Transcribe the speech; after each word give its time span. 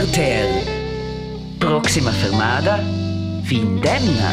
RTL. 0.00 0.62
Proxima 1.58 2.10
fermada. 2.10 2.78
Findemna. 3.44 4.30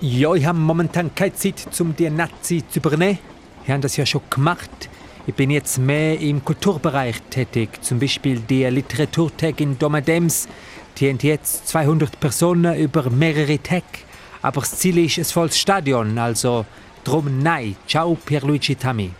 Ja, 0.00 0.34
ich 0.34 0.44
habe 0.44 0.58
momentan 0.58 1.14
keine 1.14 1.34
Zeit, 1.34 1.64
um 1.78 1.94
die 1.94 2.10
Nazi 2.10 2.64
zu 2.68 2.80
übernehmen. 2.80 3.20
Wir 3.64 3.74
haben 3.74 3.80
das 3.80 3.96
ja 3.96 4.04
schon 4.04 4.22
gemacht. 4.28 4.90
Ich 5.28 5.34
bin 5.36 5.50
jetzt 5.50 5.78
mehr 5.78 6.18
im 6.18 6.44
Kulturbereich 6.44 7.22
tätig. 7.30 7.80
Zum 7.80 8.00
Beispiel 8.00 8.40
die 8.40 8.64
Literaturtag 8.64 9.60
in 9.60 9.78
Domadems. 9.78 10.48
Die 10.96 11.08
haben 11.08 11.18
jetzt 11.22 11.68
200 11.68 12.18
Personen 12.18 12.76
über 12.76 13.08
mehrere 13.08 13.62
Tage. 13.62 14.02
Aber 14.42 14.62
das 14.62 14.80
Ziel 14.80 14.98
ist 14.98 15.16
ein 15.16 15.24
volles 15.24 15.56
Stadion, 15.56 16.18
also 16.18 16.66
drum 17.04 17.40
nein. 17.40 17.76
Ciao 17.86 18.16
Pierluigi 18.16 18.74
Tami. 18.74 19.12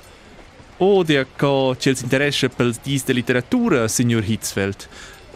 Odia 0.81 1.27
co 1.37 1.75
c'els 1.75 2.03
interessa 2.03 2.49
pels 2.49 2.79
dis 2.79 3.05
de 3.05 3.13
literatura, 3.13 3.89
signor 3.89 4.23
Hitzfeld. 4.23 4.89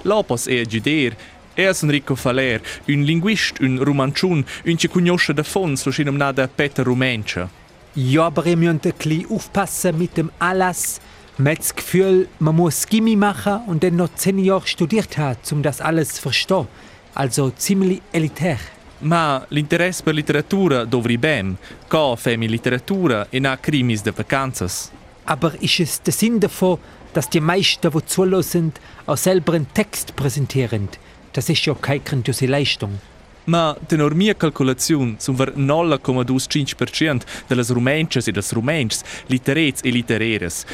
Lopos 0.02 0.46
e 0.46 0.64
giuder, 0.66 1.16
es 1.54 1.82
Enrico 1.82 2.14
Faler, 2.14 2.60
un 2.86 3.02
linguist, 3.02 3.58
un 3.60 3.78
romanciun, 3.82 4.44
un 4.64 4.76
che 4.76 4.88
conosce 4.88 5.34
da 5.34 5.42
fons, 5.42 5.84
lo 5.84 5.90
schinom 5.90 6.16
nada 6.16 6.46
Peter 6.46 6.84
Rumencha. 6.84 7.48
Ja, 7.94 8.26
aber 8.26 8.46
ihr 8.46 8.56
müsst 8.56 8.86
ein 8.86 8.92
bisschen 8.96 9.26
aufpassen 9.30 9.98
mit 9.98 10.16
dem 10.16 10.30
Alles. 10.38 11.00
Man 11.38 11.52
hat 11.52 11.58
das 11.58 11.74
Gefühl, 11.74 12.28
man 12.38 12.54
muss 12.54 12.86
Gimmi 12.86 13.16
machen 13.16 13.62
und 13.66 13.82
dann 13.82 13.96
noch 13.96 14.14
zehn 14.14 14.38
Jahre 14.38 14.66
studiert 14.66 15.18
haben, 15.18 15.38
um 15.50 15.62
das 15.62 15.80
alles 15.80 16.14
zu 16.14 16.22
verstehen. 16.22 16.68
Also 17.14 17.50
ziemlich 17.50 18.00
elitär. 18.12 18.58
Ma 19.00 19.44
l'interesse 19.48 20.04
per 20.04 20.14
literatura 20.14 20.84
dovri 20.84 21.16
bem, 21.16 21.56
co 21.88 22.14
femi 22.16 22.46
literatura 22.46 23.26
e 23.30 23.40
na 23.40 23.56
crimis 23.56 24.02
de 24.02 24.12
vacanzas. 24.12 24.92
Aber 25.26 25.60
ist 25.62 25.80
es 25.80 26.02
der 26.02 26.12
Sinn 26.12 26.40
davon, 26.40 26.78
dass 27.14 27.30
die 27.30 27.40
meisten, 27.40 27.90
die 27.90 28.06
zulassen, 28.06 28.72
auch 29.06 29.16
selber 29.16 29.54
einen 29.54 29.72
Text 29.72 30.16
präsentieren? 30.16 30.88
Das 31.32 31.48
ist 31.48 31.64
ja 31.64 31.74
keine 31.74 32.00
grandiose 32.00 32.46
Leistung. 32.46 32.98
Ma 33.44 33.76
tenor 33.88 34.14
mia 34.14 34.34
calcolazione 34.34 35.16
sun 35.18 35.36
ver 35.36 35.52
0,25% 35.56 37.22
delle 37.48 37.64
rumenches 37.68 38.28
e 38.28 38.32
des 38.32 38.54
rumenches 38.54 39.02
literets 39.28 39.82
e 39.82 39.90
litereres. 39.90 40.64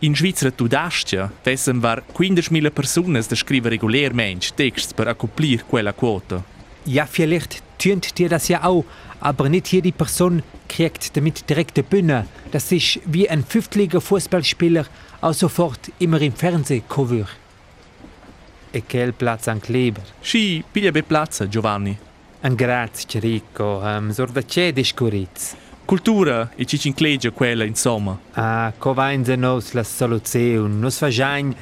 In 0.00 0.14
Svizzera 0.14 0.50
tudastia 0.50 1.32
vessen 1.42 1.82
var 1.82 2.02
15.000 2.14 2.70
personas 2.70 3.28
da 3.28 3.36
scriver 3.36 3.70
regulärmensch 3.70 4.52
texts 4.54 4.94
per 4.94 5.08
accomplir 5.08 5.64
quella 5.68 5.92
quota. 5.92 6.44
Ja, 6.84 7.06
vielleicht 7.06 7.62
tönt 7.78 8.18
dir 8.18 8.28
das 8.28 8.48
ja 8.48 8.62
auch, 8.64 8.84
aber 9.20 9.48
nicht 9.48 9.72
jede 9.72 9.92
Person 9.92 10.42
kriegt 10.68 11.16
damit 11.16 11.48
direkt 11.48 11.78
eine 11.78 11.88
Bühne. 11.88 12.26
Das 12.52 12.70
ist 12.70 13.00
wie 13.06 13.28
ein 13.30 13.44
fünftliger 13.44 14.00
Fußballspieler 14.00 14.84
auch 15.22 15.32
sofort 15.32 15.90
immer 15.98 16.20
im 16.20 16.34
Fernsehen 16.34 16.82
kommen 16.86 17.26
E 18.74 18.82
quel 18.82 19.12
Platz 19.12 19.48
an 19.48 19.60
Kleber. 19.60 20.02
Schi, 20.22 20.62
piglia 20.72 20.90
be 20.90 21.02
plazza, 21.02 21.46
Giovanni. 21.46 21.96
An 22.42 22.54
grazie, 22.54 23.20
Rico. 23.20 23.80
Um, 23.82 24.10
sorda 24.10 24.42
c'è 24.42 24.72
discuritz. 24.72 25.54
Cultura 25.84 26.50
e 26.56 26.64
ci 26.64 26.78
cinclegia 26.78 27.30
quella, 27.30 27.64
insomma. 27.64 28.18
Ah, 28.32 28.72
covainza 28.78 29.36
nos 29.36 29.72
la 29.72 29.82
soluzione. 29.82 30.74
Nos 30.74 30.98
fagiain 30.98 31.54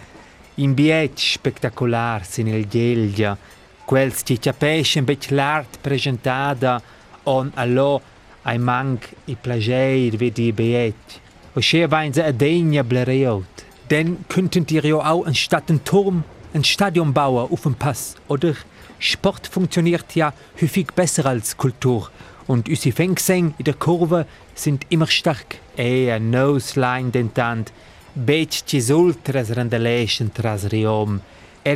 in 0.57 0.75
biet 0.75 1.19
spectacular 1.19 2.25
sin 2.25 2.47
il 2.49 2.67
gelgia. 2.69 3.37
Quels 3.85 4.23
ci 4.25 4.39
capisce 4.39 4.99
un 4.99 5.05
bec 5.05 5.31
l'art 5.31 5.79
presentada 5.81 6.81
on 7.25 7.51
allo 7.55 8.01
ai 8.45 8.59
manc 8.59 9.09
i 9.27 9.35
plager 9.35 10.19
wie 10.21 10.31
die 10.31 10.53
biet. 10.53 11.21
O 11.57 11.61
sche 11.61 11.91
vainza 11.91 12.25
a 12.25 12.33
degna 12.33 12.83
blereot. 12.83 13.65
Denn 13.91 14.19
könnten 14.29 14.67
ihr 14.71 14.85
ja 14.85 14.97
auch 14.97 15.27
anstatt 15.27 15.71
ein 15.71 15.85
Turm 15.85 16.25
ein 16.55 16.65
Stadion 16.65 17.13
bauen 17.13 17.51
auf 17.51 17.63
dem 17.63 17.75
Pass, 17.75 18.17
oder? 18.29 18.55
Sport 18.99 19.47
funktioniert 19.47 20.15
ja 20.15 20.33
häufig 20.61 20.89
besser 20.95 21.27
als 21.27 21.57
Kultur. 21.57 22.11
Und 22.47 22.69
unsere 22.69 22.95
Fengseng 22.95 23.55
in 23.57 23.65
der 23.65 23.75
Kurve 23.75 24.27
sind 24.55 24.85
immer 24.91 25.07
stark. 25.07 25.59
E 25.77 26.11
a 26.11 26.19
noseline 26.19 27.11
dentant, 27.11 27.73
bec 28.15 28.67
ci 28.67 28.83
ultras 28.93 29.57
randalation 29.57 30.33
tras 30.35 30.71
riom, 30.73 31.21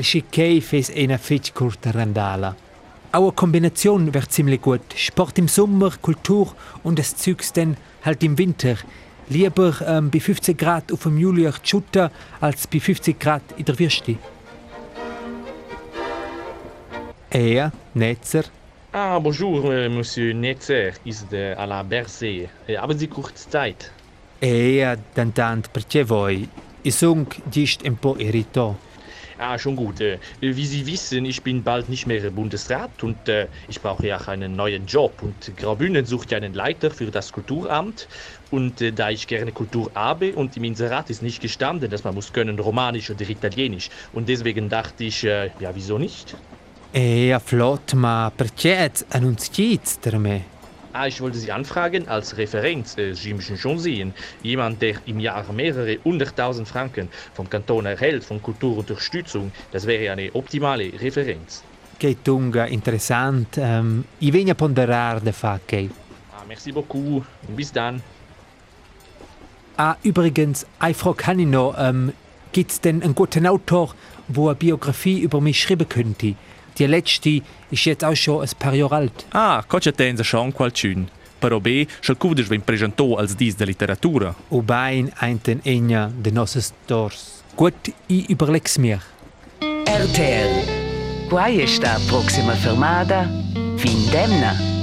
schickei 0.03 0.61
fes 0.61 0.91
una 0.91 1.19
fitch 1.19 1.55
curta 1.55 1.91
randala. 1.91 2.57
Auch 3.15 3.23
eine 3.23 3.33
Kombination 3.33 4.13
wäre 4.13 4.27
ziemlich 4.27 4.61
gut. 4.61 4.81
Sport 4.97 5.39
im 5.39 5.47
Sommer, 5.47 5.93
Kultur 6.03 6.53
und 6.83 6.99
das 6.99 7.17
Zeugs 7.17 7.53
dann 7.53 7.77
halt 8.05 8.25
im 8.25 8.37
Winter. 8.37 8.75
Lieber 9.29 9.73
ähm, 9.87 10.11
bei 10.11 10.19
15 10.19 10.57
Grad 10.57 10.91
auf 10.91 11.05
dem 11.05 11.17
Juliach 11.17 11.61
Schutter 11.63 12.11
als 12.41 12.67
bei 12.67 12.81
50 12.81 13.21
Grad 13.21 13.43
in 13.57 13.67
der 13.67 13.79
Wüste. 13.79 14.17
Er, 17.31 17.71
Netzer, 17.95 18.43
Ah, 18.93 19.21
bonjour, 19.21 19.65
euh, 19.71 19.89
monsieur 19.89 20.35
Netzer, 20.35 20.91
ist 21.05 21.33
äh, 21.33 21.55
à 21.55 21.67
la 21.67 21.85
Berse. 21.85 22.49
Äh, 22.67 22.77
haben 22.77 22.99
Sie 22.99 23.07
kurz 23.07 23.49
Zeit? 23.49 23.93
er, 24.41 24.97
dentant 25.17 25.73
perché 25.73 26.09
voi. 26.09 26.49
I 26.85 26.91
sung 26.91 27.27
gist 27.51 27.85
un 27.85 27.97
po' 27.97 28.17
irrito. 28.19 28.75
Ah, 29.39 29.59
schon 29.59 29.77
gut. 29.77 30.01
Äh, 30.01 30.19
wie 30.41 30.67
Sie 30.67 30.87
wissen, 30.87 31.25
ich 31.25 31.43
bin 31.43 31.63
bald 31.63 31.89
nicht 31.89 32.07
mehr 32.07 32.31
Bundesrat 32.31 33.03
und 33.03 33.29
äh, 33.29 33.49
ich 33.69 33.81
brauche 33.81 34.07
ja 34.07 34.19
auch 34.19 34.29
einen 34.29 34.55
neuen 34.57 34.87
Job. 34.87 35.23
Und 35.23 35.57
Graubünden 35.57 36.05
sucht 36.05 36.31
ja 36.31 36.39
einen 36.39 36.55
Leiter 36.55 36.91
für 36.91 37.11
das 37.11 37.33
Kulturamt. 37.33 38.09
Und 38.51 38.81
äh, 38.81 38.93
da 38.93 39.11
ich 39.11 39.27
gerne 39.27 39.53
Kultur 39.53 39.91
habe 39.95 40.33
und 40.35 40.57
im 40.57 40.65
Inserat 40.65 41.11
ist 41.11 41.23
nicht 41.23 41.43
gestanden, 41.43 41.91
dass 41.91 42.05
man 42.05 42.15
muss 42.15 42.33
können 42.33 42.59
Romanisch 42.59 43.11
oder 43.11 43.29
Italienisch. 43.29 43.91
Und 44.13 44.29
deswegen 44.29 44.69
dachte 44.69 45.05
ich, 45.05 45.23
ja, 45.23 45.51
wieso 45.75 45.99
nicht? 45.99 46.37
Er, 46.93 47.41
flott, 47.41 47.95
ma 47.95 48.31
perché 48.31 48.91
me? 50.19 50.54
Ah, 50.97 51.09
ich 51.09 51.21
wollte 51.21 51.39
Sie 51.39 51.51
anfragen 51.51 52.07
als 52.07 52.37
Referenz. 52.37 52.97
Äh, 52.97 53.15
Sie 53.15 53.35
müssen 53.35 53.59
schon 53.59 53.81
sehen, 53.81 54.15
jemand, 54.45 54.81
der 54.81 54.95
im 55.07 55.19
Jahr 55.19 55.45
mehrere 55.53 55.99
hunderttausend 56.05 56.69
Franken 56.69 57.09
vom 57.35 57.51
Kanton 57.51 57.85
erhält, 57.85 58.23
von 58.23 58.41
Kulturunterstützung, 58.41 59.51
das 59.73 59.89
wäre 59.89 60.13
eine 60.13 60.33
optimale 60.37 60.93
Referenz. 61.01 61.65
Che 61.99 62.17
tunga 62.23 62.67
interessant. 62.67 63.59
Ähm, 63.59 64.05
I 64.21 64.33
venga 64.33 64.55
ponderar 64.55 65.21
de 65.21 65.33
facke. 65.33 65.91
Ah, 66.33 66.45
merci 66.47 66.71
beaucoup. 66.71 67.25
Bis 67.57 67.73
dann. 67.73 68.01
Ah, 69.77 69.97
übrigens, 70.05 70.65
eine 70.79 70.95
Frage 70.95 71.33
ich 71.41 71.47
noch. 71.49 71.75
Ähm, 71.77 72.13
gibt's 72.53 72.81
denn 72.81 73.03
einen 73.03 73.17
guten 73.17 73.49
Autor, 73.49 73.97
wo 74.29 74.47
eine 74.47 74.55
Biografie 74.55 75.19
über 75.19 75.41
mich 75.41 75.61
schreiben 75.61 75.89
könnte? 75.89 76.37
Die 76.79 76.87
letzte 76.87 77.43
ist 77.71 77.85
jetzt 77.85 78.05
auch 78.05 78.17
schon 78.17 78.43
ein 78.43 78.51
paar 78.59 78.75
Jahre 78.75 78.97
alt. 78.97 79.27
Ah, 79.33 79.63
co 79.67 79.79
c'è 79.79 79.93
tenza 79.93 80.25
schon 80.25 80.53
qualcun. 80.53 81.09
Però 81.39 81.61
be, 81.61 81.87
schal 82.01 82.17
cudes 82.17 82.49
ven 82.49 82.63
presentò 82.65 83.17
als 83.17 83.37
dis 83.37 83.55
de 83.57 83.67
literatura. 83.67 84.35
Ubein 84.49 85.13
einten 85.21 85.61
enya 85.63 86.11
de 86.17 86.33
nosses 86.33 86.73
Dors. 86.87 87.43
Gut, 87.55 87.93
ich 88.07 88.31
überleg's 88.31 88.79
mir. 88.79 89.01
RTL. 89.85 91.29
Quai 91.29 91.67
sta 91.67 91.99
proxima 92.09 92.55
fermada. 92.55 93.29
Findemna. 93.77 94.74